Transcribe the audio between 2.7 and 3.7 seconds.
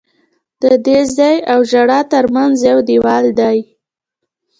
دیوال دی.